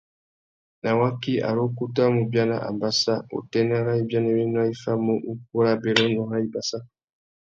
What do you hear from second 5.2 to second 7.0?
ukú râ abérénô râ ibassa.